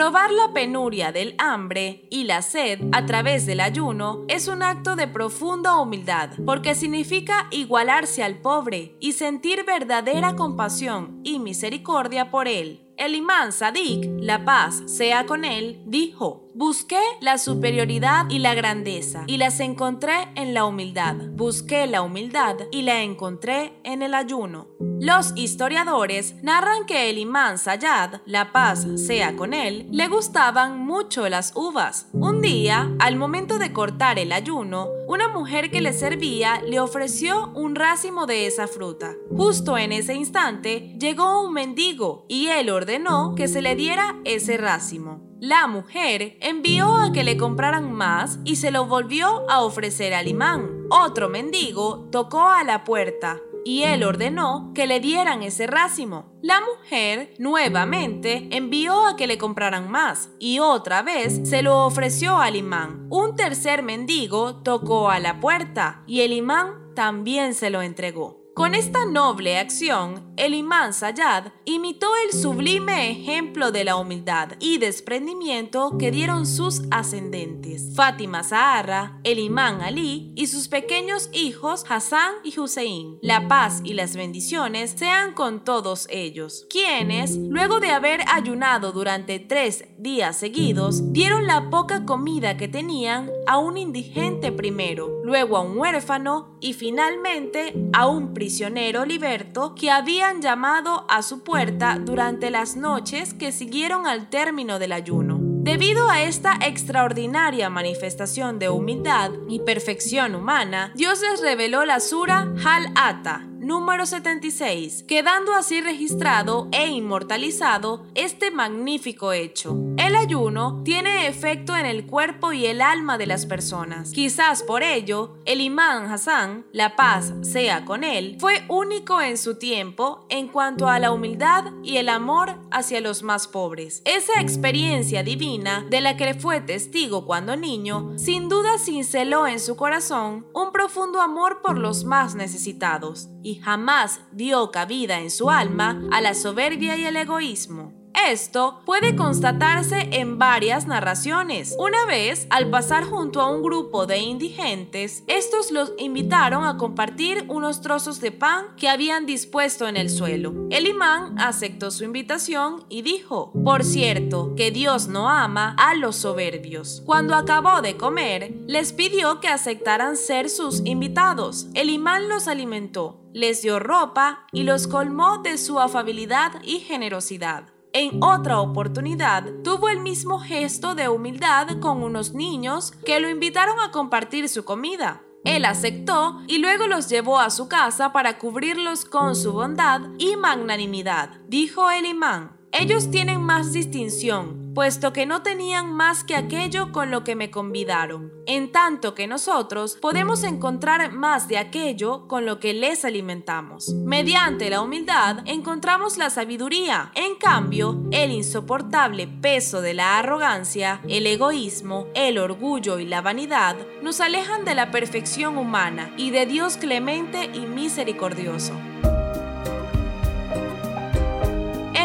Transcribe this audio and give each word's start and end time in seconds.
Probar 0.00 0.30
la 0.32 0.54
penuria 0.54 1.12
del 1.12 1.34
hambre 1.36 2.06
y 2.08 2.24
la 2.24 2.40
sed 2.40 2.80
a 2.92 3.04
través 3.04 3.44
del 3.44 3.60
ayuno 3.60 4.24
es 4.28 4.48
un 4.48 4.62
acto 4.62 4.96
de 4.96 5.06
profunda 5.06 5.78
humildad, 5.78 6.30
porque 6.46 6.74
significa 6.74 7.48
igualarse 7.50 8.22
al 8.22 8.38
pobre 8.38 8.96
y 8.98 9.12
sentir 9.12 9.66
verdadera 9.66 10.36
compasión 10.36 11.20
y 11.22 11.38
misericordia 11.38 12.30
por 12.30 12.48
él. 12.48 12.80
El 12.96 13.14
imán 13.14 13.52
Sadik, 13.52 14.08
la 14.20 14.46
paz 14.46 14.82
sea 14.86 15.26
con 15.26 15.44
él, 15.44 15.82
dijo, 15.84 16.48
Busqué 16.54 17.00
la 17.20 17.38
superioridad 17.38 18.28
y 18.28 18.40
la 18.40 18.54
grandeza 18.54 19.22
y 19.28 19.36
las 19.36 19.60
encontré 19.60 20.28
en 20.34 20.52
la 20.52 20.64
humildad. 20.64 21.14
Busqué 21.32 21.86
la 21.86 22.02
humildad 22.02 22.56
y 22.72 22.82
la 22.82 23.02
encontré 23.02 23.80
en 23.84 24.02
el 24.02 24.14
ayuno. 24.14 24.66
Los 25.00 25.32
historiadores 25.36 26.34
narran 26.42 26.86
que 26.86 27.08
el 27.08 27.18
imán 27.18 27.56
Sayad, 27.56 28.20
la 28.26 28.52
paz 28.52 28.86
sea 28.96 29.36
con 29.36 29.54
él, 29.54 29.86
le 29.92 30.08
gustaban 30.08 30.78
mucho 30.78 31.28
las 31.28 31.52
uvas. 31.54 32.08
Un 32.12 32.40
día, 32.42 32.90
al 32.98 33.16
momento 33.16 33.58
de 33.58 33.72
cortar 33.72 34.18
el 34.18 34.32
ayuno, 34.32 34.88
una 35.06 35.28
mujer 35.28 35.70
que 35.70 35.80
le 35.80 35.92
servía 35.92 36.60
le 36.66 36.80
ofreció 36.80 37.52
un 37.54 37.76
racimo 37.76 38.26
de 38.26 38.46
esa 38.46 38.66
fruta. 38.66 39.14
Justo 39.36 39.78
en 39.78 39.92
ese 39.92 40.14
instante 40.14 40.96
llegó 40.98 41.42
un 41.42 41.54
mendigo 41.54 42.26
y 42.28 42.48
él 42.48 42.70
ordenó 42.70 43.34
que 43.36 43.48
se 43.48 43.62
le 43.62 43.76
diera 43.76 44.16
ese 44.24 44.56
racimo. 44.56 45.29
La 45.40 45.66
mujer 45.66 46.36
envió 46.40 46.98
a 46.98 47.12
que 47.12 47.24
le 47.24 47.38
compraran 47.38 47.90
más 47.90 48.38
y 48.44 48.56
se 48.56 48.70
lo 48.70 48.84
volvió 48.84 49.50
a 49.50 49.62
ofrecer 49.62 50.12
al 50.12 50.28
imán. 50.28 50.84
Otro 50.90 51.30
mendigo 51.30 52.10
tocó 52.12 52.46
a 52.46 52.62
la 52.62 52.84
puerta 52.84 53.40
y 53.64 53.84
él 53.84 54.04
ordenó 54.04 54.70
que 54.74 54.86
le 54.86 55.00
dieran 55.00 55.42
ese 55.42 55.66
racimo. 55.66 56.30
La 56.42 56.60
mujer 56.60 57.32
nuevamente 57.38 58.48
envió 58.50 59.06
a 59.06 59.16
que 59.16 59.26
le 59.26 59.38
compraran 59.38 59.90
más 59.90 60.28
y 60.38 60.58
otra 60.58 61.00
vez 61.00 61.48
se 61.48 61.62
lo 61.62 61.86
ofreció 61.86 62.36
al 62.36 62.56
imán. 62.56 63.06
Un 63.08 63.34
tercer 63.34 63.82
mendigo 63.82 64.56
tocó 64.56 65.08
a 65.08 65.20
la 65.20 65.40
puerta 65.40 66.02
y 66.06 66.20
el 66.20 66.34
imán 66.34 66.92
también 66.94 67.54
se 67.54 67.70
lo 67.70 67.80
entregó. 67.80 68.39
Con 68.54 68.74
esta 68.74 69.06
noble 69.06 69.58
acción, 69.58 70.34
el 70.36 70.54
imán 70.54 70.92
Sayad 70.92 71.52
imitó 71.64 72.08
el 72.26 72.36
sublime 72.36 73.10
ejemplo 73.10 73.70
de 73.70 73.84
la 73.84 73.96
humildad 73.96 74.54
y 74.58 74.78
desprendimiento 74.78 75.96
que 75.98 76.10
dieron 76.10 76.46
sus 76.46 76.82
ascendentes, 76.90 77.94
Fátima 77.94 78.42
Zahara, 78.42 79.20
el 79.22 79.38
imán 79.38 79.80
Ali 79.82 80.32
y 80.34 80.48
sus 80.48 80.66
pequeños 80.66 81.30
hijos 81.32 81.84
Hassan 81.88 82.34
y 82.42 82.58
Hussein. 82.58 83.18
La 83.22 83.46
paz 83.46 83.82
y 83.84 83.94
las 83.94 84.16
bendiciones 84.16 84.94
sean 84.96 85.32
con 85.32 85.62
todos 85.62 86.08
ellos, 86.10 86.66
quienes, 86.68 87.36
luego 87.36 87.78
de 87.78 87.90
haber 87.90 88.20
ayunado 88.26 88.90
durante 88.92 89.38
tres 89.38 89.84
días 89.96 90.36
seguidos, 90.36 91.12
dieron 91.12 91.46
la 91.46 91.70
poca 91.70 92.04
comida 92.04 92.56
que 92.56 92.66
tenían 92.66 93.30
a 93.46 93.58
un 93.58 93.78
indigente 93.78 94.50
primero, 94.50 95.20
luego 95.24 95.56
a 95.56 95.60
un 95.60 95.78
huérfano 95.78 96.58
y 96.60 96.72
finalmente 96.72 97.74
a 97.92 98.08
un 98.08 98.34
prisionero 98.40 99.04
liberto 99.04 99.74
que 99.74 99.90
habían 99.90 100.40
llamado 100.40 101.04
a 101.10 101.20
su 101.20 101.44
puerta 101.44 101.98
durante 102.00 102.50
las 102.50 102.74
noches 102.74 103.34
que 103.34 103.52
siguieron 103.52 104.06
al 104.06 104.30
término 104.30 104.78
del 104.78 104.92
ayuno. 104.92 105.36
Debido 105.42 106.08
a 106.08 106.22
esta 106.22 106.54
extraordinaria 106.62 107.68
manifestación 107.68 108.58
de 108.58 108.70
humildad 108.70 109.30
y 109.46 109.60
perfección 109.60 110.34
humana, 110.34 110.90
Dios 110.94 111.20
les 111.20 111.42
reveló 111.42 111.84
la 111.84 112.00
Sura 112.00 112.50
Hal-Ata, 112.64 113.46
número 113.70 114.04
76, 114.04 115.04
quedando 115.04 115.54
así 115.54 115.80
registrado 115.80 116.66
e 116.72 116.88
inmortalizado 116.88 118.04
este 118.16 118.50
magnífico 118.50 119.32
hecho. 119.32 119.76
El 119.96 120.16
ayuno 120.16 120.82
tiene 120.84 121.28
efecto 121.28 121.76
en 121.76 121.86
el 121.86 122.04
cuerpo 122.04 122.52
y 122.52 122.66
el 122.66 122.80
alma 122.80 123.16
de 123.16 123.28
las 123.28 123.46
personas. 123.46 124.10
Quizás 124.10 124.64
por 124.64 124.82
ello, 124.82 125.36
el 125.44 125.60
imán 125.60 126.10
Hassan, 126.10 126.66
la 126.72 126.96
paz 126.96 127.32
sea 127.42 127.84
con 127.84 128.02
él, 128.02 128.38
fue 128.40 128.64
único 128.68 129.20
en 129.20 129.38
su 129.38 129.56
tiempo 129.56 130.26
en 130.30 130.48
cuanto 130.48 130.88
a 130.88 130.98
la 130.98 131.12
humildad 131.12 131.66
y 131.84 131.98
el 131.98 132.08
amor 132.08 132.56
hacia 132.72 133.00
los 133.00 133.22
más 133.22 133.46
pobres. 133.46 134.02
Esa 134.04 134.40
experiencia 134.40 135.22
divina 135.22 135.86
de 135.88 136.00
la 136.00 136.16
que 136.16 136.34
fue 136.34 136.60
testigo 136.60 137.24
cuando 137.24 137.54
niño, 137.54 138.14
sin 138.16 138.48
duda 138.48 138.78
cinceló 138.78 139.46
en 139.46 139.60
su 139.60 139.76
corazón 139.76 140.48
un 140.54 140.72
profundo 140.72 141.20
amor 141.20 141.60
por 141.62 141.78
los 141.78 142.04
más 142.04 142.34
necesitados 142.34 143.28
y 143.42 143.56
jamás 143.56 144.20
dio 144.32 144.70
cabida 144.70 145.20
en 145.20 145.30
su 145.30 145.50
alma 145.50 146.02
a 146.12 146.20
la 146.20 146.34
soberbia 146.34 146.96
y 146.96 147.04
el 147.04 147.16
egoísmo. 147.16 147.99
Esto 148.28 148.82
puede 148.84 149.16
constatarse 149.16 150.08
en 150.12 150.38
varias 150.38 150.86
narraciones. 150.86 151.74
Una 151.78 152.04
vez, 152.04 152.46
al 152.50 152.68
pasar 152.70 153.04
junto 153.04 153.40
a 153.40 153.50
un 153.50 153.62
grupo 153.62 154.06
de 154.06 154.18
indigentes, 154.18 155.24
estos 155.26 155.72
los 155.72 155.92
invitaron 155.98 156.64
a 156.64 156.76
compartir 156.76 157.44
unos 157.48 157.80
trozos 157.80 158.20
de 158.20 158.30
pan 158.30 158.66
que 158.76 158.88
habían 158.88 159.26
dispuesto 159.26 159.88
en 159.88 159.96
el 159.96 160.10
suelo. 160.10 160.54
El 160.70 160.86
imán 160.86 161.38
aceptó 161.38 161.90
su 161.90 162.04
invitación 162.04 162.84
y 162.88 163.02
dijo, 163.02 163.52
por 163.64 163.84
cierto, 163.84 164.54
que 164.54 164.70
Dios 164.70 165.08
no 165.08 165.28
ama 165.28 165.74
a 165.78 165.94
los 165.94 166.16
soberbios. 166.16 167.02
Cuando 167.06 167.34
acabó 167.34 167.80
de 167.80 167.96
comer, 167.96 168.54
les 168.66 168.92
pidió 168.92 169.40
que 169.40 169.48
aceptaran 169.48 170.16
ser 170.16 170.50
sus 170.50 170.82
invitados. 170.84 171.68
El 171.74 171.90
imán 171.90 172.28
los 172.28 172.48
alimentó, 172.48 173.20
les 173.32 173.62
dio 173.62 173.78
ropa 173.78 174.46
y 174.52 174.64
los 174.64 174.86
colmó 174.86 175.38
de 175.38 175.58
su 175.58 175.80
afabilidad 175.80 176.52
y 176.62 176.80
generosidad. 176.80 177.64
En 177.92 178.22
otra 178.22 178.60
oportunidad, 178.60 179.44
tuvo 179.64 179.88
el 179.88 179.98
mismo 179.98 180.38
gesto 180.38 180.94
de 180.94 181.08
humildad 181.08 181.80
con 181.80 182.04
unos 182.04 182.34
niños 182.34 182.92
que 183.04 183.18
lo 183.18 183.28
invitaron 183.28 183.80
a 183.80 183.90
compartir 183.90 184.48
su 184.48 184.64
comida. 184.64 185.22
Él 185.44 185.64
aceptó 185.64 186.40
y 186.46 186.58
luego 186.58 186.86
los 186.86 187.08
llevó 187.08 187.40
a 187.40 187.50
su 187.50 187.68
casa 187.68 188.12
para 188.12 188.38
cubrirlos 188.38 189.04
con 189.04 189.34
su 189.34 189.52
bondad 189.52 190.02
y 190.18 190.36
magnanimidad, 190.36 191.30
dijo 191.48 191.90
el 191.90 192.06
imán. 192.06 192.56
Ellos 192.70 193.10
tienen 193.10 193.42
más 193.42 193.72
distinción, 193.72 194.69
puesto 194.80 195.12
que 195.12 195.26
no 195.26 195.42
tenían 195.42 195.92
más 195.92 196.24
que 196.24 196.34
aquello 196.34 196.90
con 196.90 197.10
lo 197.10 197.22
que 197.22 197.36
me 197.36 197.50
convidaron, 197.50 198.32
en 198.46 198.72
tanto 198.72 199.14
que 199.14 199.26
nosotros 199.26 199.98
podemos 200.00 200.42
encontrar 200.42 201.12
más 201.12 201.48
de 201.48 201.58
aquello 201.58 202.26
con 202.28 202.46
lo 202.46 202.58
que 202.60 202.72
les 202.72 203.04
alimentamos. 203.04 203.92
Mediante 203.92 204.70
la 204.70 204.80
humildad 204.80 205.40
encontramos 205.44 206.16
la 206.16 206.30
sabiduría, 206.30 207.12
en 207.14 207.34
cambio, 207.34 208.02
el 208.10 208.30
insoportable 208.30 209.28
peso 209.28 209.82
de 209.82 209.92
la 209.92 210.18
arrogancia, 210.18 211.02
el 211.06 211.26
egoísmo, 211.26 212.06
el 212.14 212.38
orgullo 212.38 212.98
y 213.00 213.04
la 213.04 213.20
vanidad 213.20 213.76
nos 214.02 214.22
alejan 214.22 214.64
de 214.64 214.76
la 214.76 214.90
perfección 214.90 215.58
humana 215.58 216.10
y 216.16 216.30
de 216.30 216.46
Dios 216.46 216.78
clemente 216.78 217.50
y 217.52 217.66
misericordioso. 217.66 218.72